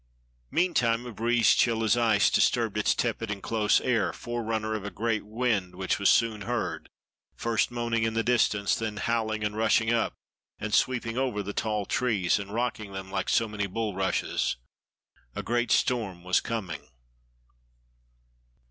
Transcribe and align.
Meantime 0.49 1.05
a 1.05 1.11
breeze 1.13 1.53
chill 1.53 1.83
as 1.83 1.95
ice 1.95 2.31
disturbed 2.31 2.75
its 2.75 2.95
tepid 2.95 3.29
and 3.29 3.43
close 3.43 3.79
air, 3.81 4.11
forerunner 4.11 4.73
of 4.73 4.83
a 4.83 4.89
great 4.89 5.23
wind 5.27 5.75
which 5.75 5.99
was 5.99 6.09
soon 6.09 6.41
heard, 6.41 6.89
first 7.35 7.69
moaning 7.69 8.01
in 8.01 8.15
the 8.15 8.23
distance, 8.23 8.73
then 8.73 8.97
howling 8.97 9.43
and 9.43 9.55
rushing 9.55 9.93
up, 9.93 10.15
and 10.57 10.73
sweeping 10.73 11.19
over 11.19 11.43
the 11.43 11.53
tall 11.53 11.85
trees 11.85 12.39
and 12.39 12.51
rocking 12.51 12.93
them 12.93 13.11
like 13.11 13.29
so 13.29 13.47
many 13.47 13.67
bulrushes. 13.67 14.57
A 15.35 15.43
great 15.43 15.69
storm 15.69 16.23
was 16.23 16.41
coming. 16.41 16.87